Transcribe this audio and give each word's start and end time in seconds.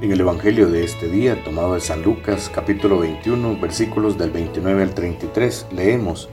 En 0.00 0.12
el 0.12 0.20
Evangelio 0.20 0.68
de 0.68 0.84
este 0.84 1.08
día, 1.08 1.42
tomado 1.42 1.74
de 1.74 1.80
San 1.80 2.02
Lucas, 2.02 2.48
capítulo 2.54 3.00
21, 3.00 3.58
versículos 3.60 4.16
del 4.16 4.30
29 4.30 4.84
al 4.84 4.94
33, 4.94 5.66
leemos, 5.72 6.28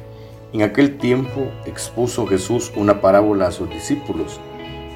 En 0.53 0.61
aquel 0.61 0.99
tiempo 0.99 1.47
expuso 1.65 2.27
Jesús 2.27 2.71
una 2.75 3.01
parábola 3.01 3.47
a 3.47 3.51
sus 3.51 3.67
discípulos, 3.67 4.39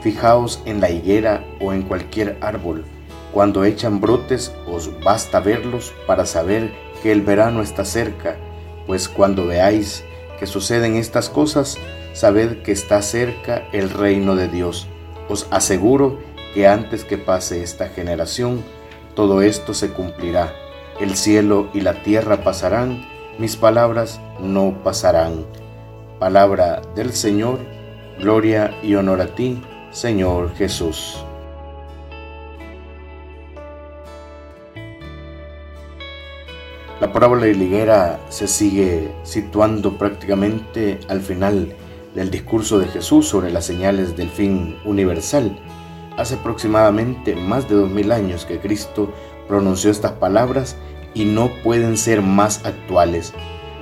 Fijaos 0.03 0.61
en 0.65 0.81
la 0.81 0.91
higuera 0.91 1.43
o 1.59 1.73
en 1.73 1.81
cualquier 1.81 2.37
árbol, 2.41 2.85
cuando 3.33 3.63
echan 3.63 3.99
brotes 3.99 4.53
os 4.67 4.91
basta 5.03 5.39
verlos 5.39 5.91
para 6.05 6.27
saber 6.27 6.71
que 7.01 7.11
el 7.11 7.23
verano 7.23 7.63
está 7.63 7.83
cerca, 7.83 8.37
pues 8.85 9.09
cuando 9.09 9.47
veáis 9.47 10.03
que 10.39 10.45
suceden 10.45 10.95
estas 10.95 11.27
cosas, 11.27 11.79
sabed 12.13 12.61
que 12.61 12.71
está 12.71 13.01
cerca 13.01 13.67
el 13.73 13.89
reino 13.89 14.35
de 14.35 14.47
Dios. 14.47 14.87
Os 15.27 15.47
aseguro 15.49 16.19
que 16.53 16.67
antes 16.67 17.03
que 17.03 17.17
pase 17.17 17.63
esta 17.63 17.89
generación, 17.89 18.63
todo 19.15 19.41
esto 19.41 19.73
se 19.73 19.91
cumplirá. 19.91 20.53
El 20.99 21.15
cielo 21.15 21.69
y 21.73 21.81
la 21.81 22.03
tierra 22.03 22.43
pasarán, 22.43 23.05
mis 23.37 23.55
palabras 23.55 24.19
no 24.39 24.83
pasarán. 24.83 25.45
Palabra 26.19 26.81
del 26.95 27.13
Señor, 27.13 27.59
gloria 28.19 28.77
y 28.83 28.95
honor 28.95 29.21
a 29.21 29.35
ti, 29.35 29.61
Señor 29.91 30.53
Jesús. 30.55 31.23
La 36.99 37.13
parábola 37.13 37.45
de 37.45 37.55
liguera 37.55 38.19
se 38.27 38.45
sigue 38.45 39.09
situando 39.23 39.97
prácticamente 39.97 40.99
al 41.07 41.21
final 41.21 41.73
del 42.13 42.29
discurso 42.29 42.77
de 42.77 42.87
Jesús 42.87 43.25
sobre 43.25 43.51
las 43.51 43.65
señales 43.65 44.17
del 44.17 44.29
fin 44.29 44.77
universal. 44.83 45.57
Hace 46.19 46.35
aproximadamente 46.35 47.33
más 47.33 47.69
de 47.69 47.75
dos 47.75 47.89
mil 47.89 48.11
años 48.11 48.43
que 48.43 48.59
Cristo 48.59 49.09
pronunció 49.47 49.89
estas 49.89 50.11
palabras 50.11 50.75
y 51.13 51.23
no 51.23 51.49
pueden 51.63 51.95
ser 51.95 52.21
más 52.21 52.65
actuales. 52.65 53.33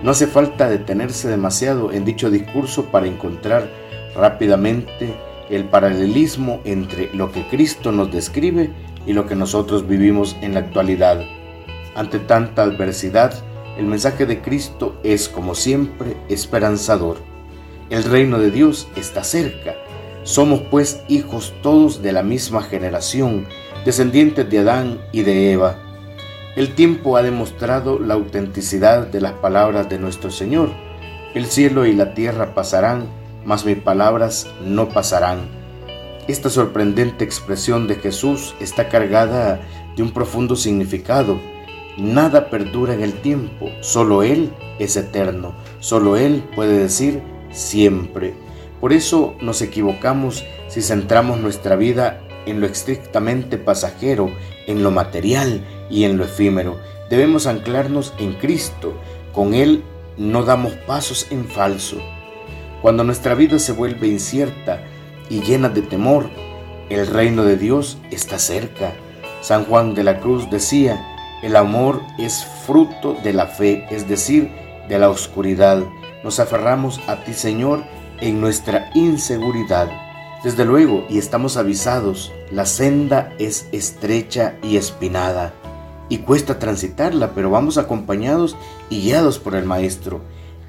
No 0.04 0.12
hace 0.12 0.28
falta 0.28 0.70
detenerse 0.70 1.30
demasiado 1.30 1.92
en 1.92 2.06
dicho 2.06 2.30
discurso 2.30 2.86
para 2.92 3.08
encontrar 3.08 3.72
rápidamente 4.16 5.16
el 5.50 5.66
paralelismo 5.66 6.62
entre 6.64 7.12
lo 7.16 7.32
que 7.32 7.48
Cristo 7.48 7.92
nos 7.92 8.12
describe 8.12 8.70
y 9.08 9.14
lo 9.14 9.26
que 9.26 9.36
nosotros 9.36 9.88
vivimos 9.88 10.36
en 10.42 10.54
la 10.54 10.60
actualidad. 10.60 11.20
Ante 11.96 12.20
tanta 12.20 12.62
adversidad, 12.62 13.34
el 13.80 13.88
mensaje 13.88 14.28
de 14.28 14.42
Cristo 14.42 14.96
es, 15.04 15.28
como 15.28 15.56
siempre, 15.56 16.16
esperanzador. 16.30 17.18
El 17.90 18.04
reino 18.04 18.38
de 18.38 18.52
Dios 18.52 18.88
está 18.96 19.24
cerca. 19.24 19.87
Somos 20.28 20.60
pues 20.70 21.02
hijos 21.08 21.54
todos 21.64 22.02
de 22.02 22.12
la 22.12 22.22
misma 22.22 22.62
generación, 22.62 23.48
descendientes 23.86 24.50
de 24.50 24.60
Adán 24.60 25.00
y 25.14 25.22
de 25.22 25.54
Eva. 25.54 25.78
El 26.58 26.76
tiempo 26.76 27.16
ha 27.16 27.24
demostrado 27.24 27.98
la 27.98 28.16
autenticidad 28.16 29.08
de 29.08 29.22
las 29.22 29.32
palabras 29.32 29.88
de 29.88 30.00
nuestro 30.00 30.30
Señor. 30.30 30.72
El 31.34 31.46
cielo 31.46 31.86
y 31.86 31.94
la 31.94 32.14
tierra 32.14 32.54
pasarán, 32.54 33.06
mas 33.46 33.66
mis 33.66 33.78
palabras 33.78 34.48
no 34.62 34.90
pasarán. 34.90 35.48
Esta 36.28 36.50
sorprendente 36.50 37.24
expresión 37.24 37.88
de 37.88 37.96
Jesús 37.96 38.54
está 38.60 38.90
cargada 38.90 39.62
de 39.96 40.04
un 40.04 40.12
profundo 40.12 40.58
significado. 40.58 41.40
Nada 41.98 42.50
perdura 42.50 42.94
en 42.94 43.02
el 43.02 43.14
tiempo, 43.14 43.70
solo 43.80 44.24
Él 44.24 44.52
es 44.78 44.98
eterno, 44.98 45.54
solo 45.80 46.18
Él 46.18 46.44
puede 46.54 46.78
decir 46.80 47.22
siempre. 47.50 48.34
Por 48.80 48.94
eso 48.94 49.36
nos 49.42 49.62
equivocamos 49.62 50.46
si 50.68 50.82
centramos 50.82 51.40
nuestra 51.40 51.76
vida 51.76 52.22
en 52.46 52.62
lo 52.62 52.68
estrictamente 52.68 53.58
pasajero, 53.58 54.32
en 54.68 54.84
lo 54.84 54.92
material 54.92 55.64
y 55.90 56.04
en 56.04 56.18
lo 56.18 56.26
efímero. 56.26 56.78
Debemos 57.10 57.48
anclarnos 57.48 58.14
en 58.20 58.34
Cristo. 58.34 58.94
Con 59.34 59.54
Él 59.54 59.84
no 60.18 60.44
damos 60.44 60.74
pasos 60.74 61.28
en 61.32 61.46
falso. 61.46 61.98
Cuando 62.82 63.04
nuestra 63.04 63.36
vida 63.36 63.60
se 63.60 63.72
vuelve 63.72 64.08
incierta 64.08 64.84
y 65.30 65.42
llena 65.42 65.70
de 65.70 65.82
temor, 65.82 66.30
el 66.90 67.08
reino 67.08 67.44
de 67.44 67.58
Dios 67.58 67.98
está 68.12 68.40
cerca. 68.40 68.94
San 69.42 69.66
Juan 69.66 69.94
de 69.94 70.04
la 70.04 70.20
Cruz 70.20 70.50
decía, 70.50 71.04
el 71.44 71.56
amor 71.56 72.02
es 72.18 72.46
fruto 72.66 73.16
de 73.24 73.34
la 73.34 73.48
fe, 73.48 73.86
es 73.90 74.08
decir, 74.08 74.50
de 74.88 75.00
la 75.00 75.10
oscuridad. 75.10 75.84
Nos 76.24 76.40
aferramos 76.40 77.00
a 77.08 77.24
ti, 77.24 77.34
Señor, 77.34 77.84
en 78.20 78.42
nuestra 78.42 78.90
inseguridad. 78.94 79.90
Desde 80.44 80.66
luego, 80.66 81.06
y 81.10 81.18
estamos 81.18 81.58
avisados, 81.58 82.32
la 82.52 82.66
senda 82.66 83.34
es 83.40 83.68
estrecha 83.72 84.56
y 84.62 84.78
espinada, 84.78 85.54
y 86.10 86.20
cuesta 86.20 86.60
transitarla, 86.60 87.32
pero 87.34 87.50
vamos 87.50 87.78
acompañados 87.78 88.56
y 88.90 89.02
guiados 89.02 89.40
por 89.40 89.56
el 89.56 89.66
Maestro. 89.66 90.22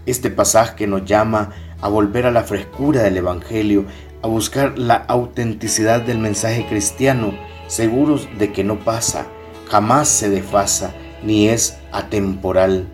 Este 0.06 0.30
pasaje 0.30 0.86
nos 0.86 1.04
llama 1.04 1.50
a 1.80 1.88
volver 1.88 2.26
a 2.26 2.32
la 2.32 2.44
frescura 2.44 3.02
del 3.02 3.18
Evangelio, 3.18 3.84
a 4.22 4.26
buscar 4.26 4.78
la 4.78 4.96
autenticidad 4.96 6.00
del 6.00 6.18
mensaje 6.18 6.66
cristiano, 6.66 7.34
seguros 7.66 8.28
de 8.38 8.52
que 8.52 8.64
no 8.64 8.78
pasa, 8.80 9.26
jamás 9.68 10.08
se 10.08 10.30
desfasa, 10.30 10.94
ni 11.22 11.48
es 11.48 11.76
atemporal. 11.92 12.88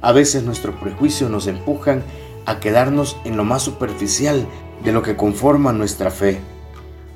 A 0.00 0.12
veces 0.12 0.44
nuestros 0.44 0.76
prejuicios 0.76 1.30
nos 1.30 1.46
empujan 1.46 2.04
a 2.48 2.60
quedarnos 2.60 3.18
en 3.26 3.36
lo 3.36 3.44
más 3.44 3.62
superficial 3.62 4.46
de 4.82 4.92
lo 4.92 5.02
que 5.02 5.16
conforma 5.16 5.74
nuestra 5.74 6.10
fe. 6.10 6.40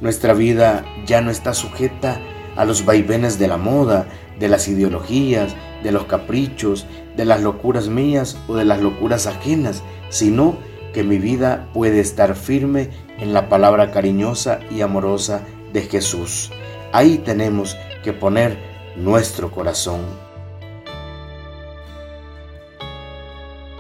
Nuestra 0.02 0.34
vida 0.34 0.84
ya 1.06 1.22
no 1.22 1.30
está 1.30 1.54
sujeta 1.54 2.20
a 2.54 2.66
los 2.66 2.84
vaivenes 2.84 3.38
de 3.38 3.48
la 3.48 3.56
moda, 3.56 4.06
de 4.38 4.48
las 4.48 4.68
ideologías, 4.68 5.56
de 5.82 5.90
los 5.90 6.04
caprichos, 6.04 6.86
de 7.16 7.24
las 7.24 7.40
locuras 7.40 7.88
mías 7.88 8.36
o 8.46 8.56
de 8.56 8.66
las 8.66 8.82
locuras 8.82 9.26
ajenas, 9.26 9.82
sino 10.10 10.58
que 10.92 11.02
mi 11.02 11.16
vida 11.16 11.66
puede 11.72 12.00
estar 12.00 12.34
firme 12.34 12.90
en 13.18 13.32
la 13.32 13.48
palabra 13.48 13.90
cariñosa 13.90 14.60
y 14.70 14.82
amorosa 14.82 15.40
de 15.72 15.80
Jesús. 15.80 16.50
Ahí 16.92 17.16
tenemos 17.16 17.78
que 18.04 18.12
poner 18.12 18.58
nuestro 18.96 19.50
corazón. 19.50 20.02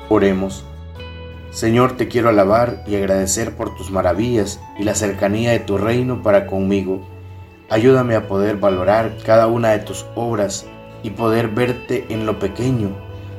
Oremos. 0.08 0.64
Señor, 1.52 1.98
te 1.98 2.08
quiero 2.08 2.30
alabar 2.30 2.82
y 2.86 2.96
agradecer 2.96 3.54
por 3.54 3.74
tus 3.74 3.90
maravillas 3.90 4.58
y 4.78 4.84
la 4.84 4.94
cercanía 4.94 5.50
de 5.50 5.60
tu 5.60 5.76
reino 5.76 6.22
para 6.22 6.46
conmigo. 6.46 7.06
Ayúdame 7.68 8.16
a 8.16 8.26
poder 8.26 8.56
valorar 8.56 9.18
cada 9.26 9.48
una 9.48 9.72
de 9.72 9.80
tus 9.80 10.06
obras 10.14 10.64
y 11.02 11.10
poder 11.10 11.48
verte 11.48 12.06
en 12.08 12.24
lo 12.24 12.38
pequeño, 12.38 12.96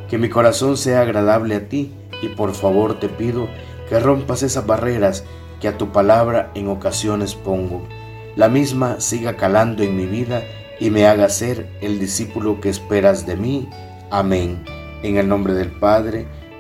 que 0.10 0.20
mi 0.20 0.30
corazón 0.30 0.78
sea 0.78 1.02
agradable 1.02 1.56
a 1.56 1.68
ti 1.68 1.92
y 2.22 2.28
por 2.30 2.54
favor 2.54 3.00
te 3.00 3.10
pido 3.10 3.48
que 3.90 4.00
rompas 4.00 4.44
esas 4.44 4.68
barreras 4.68 5.24
que 5.60 5.68
a 5.68 5.80
tu 5.80 5.92
palabra 5.92 6.52
en 6.54 6.68
ocasiones 6.68 7.34
pongo. 7.34 7.88
La 8.36 8.48
misma 8.48 9.00
siga 9.00 9.38
calando 9.38 9.82
en 9.82 9.98
mi 9.98 10.06
vida 10.06 10.44
y 10.80 10.92
me 10.92 11.08
haga 11.08 11.30
ser 11.30 11.68
el 11.82 12.00
discípulo 12.00 12.62
que 12.62 12.70
esperas 12.70 13.26
de 13.26 13.38
mí. 13.38 13.70
Amén. 14.12 14.64
En 15.02 15.18
el 15.18 15.28
nombre 15.28 15.54
del 15.56 15.72
Padre, 15.72 16.28